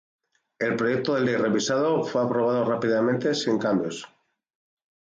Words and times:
El 0.57 0.75
proyecto 0.77 1.13
de 1.13 1.21
ley 1.21 1.35
revisado 1.35 2.03
fue 2.03 2.23
aprobado 2.23 2.65
rápidamente 2.65 3.35
sin 3.35 3.57
más 3.57 3.63
cambios. 3.63 4.07